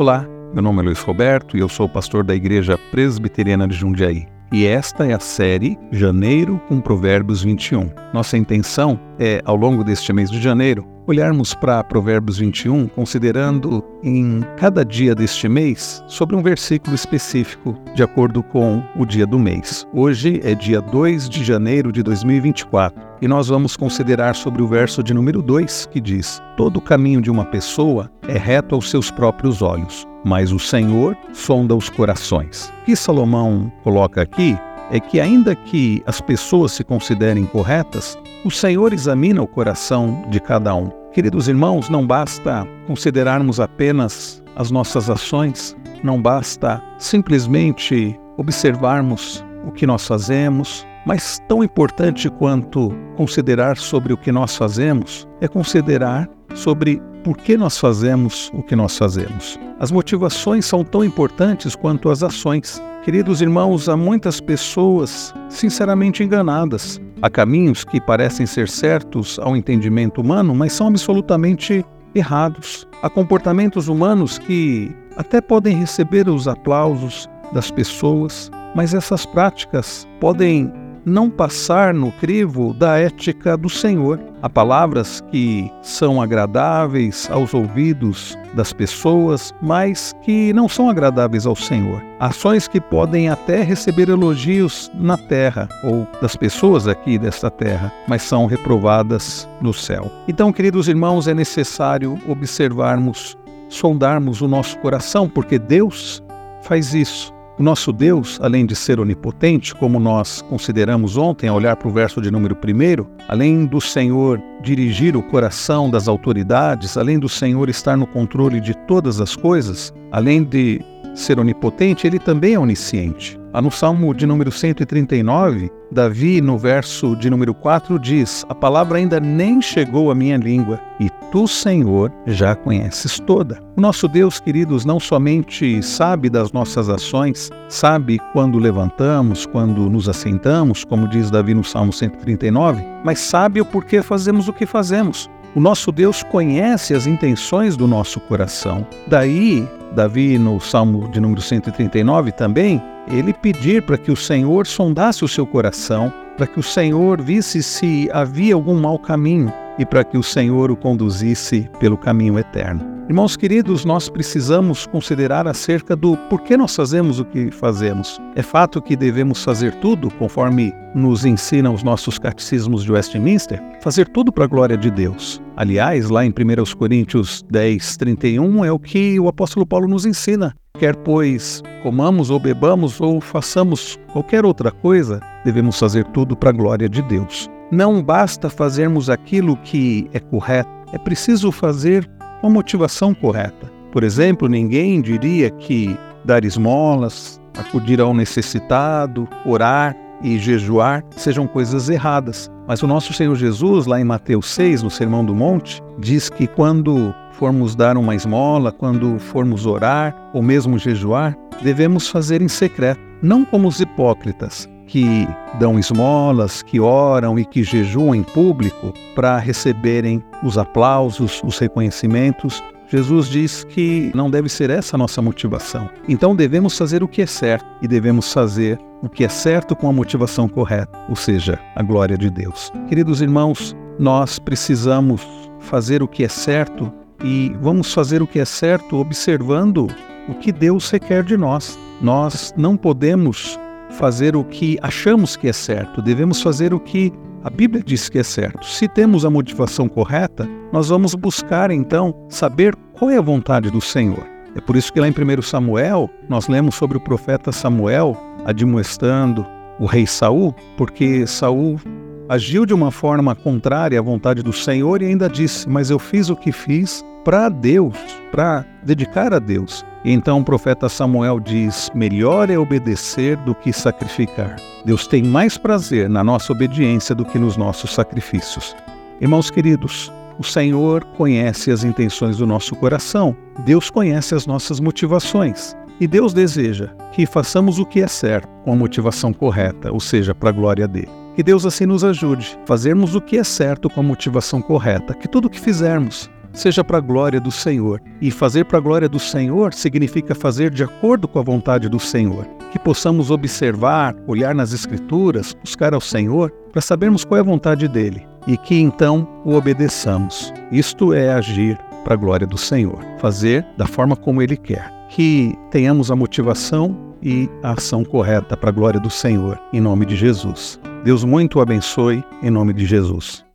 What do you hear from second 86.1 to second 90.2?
agradáveis aos ouvidos das pessoas, mas